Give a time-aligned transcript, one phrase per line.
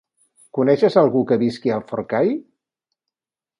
[0.57, 2.35] Coneixes algú que visqui a Forcall?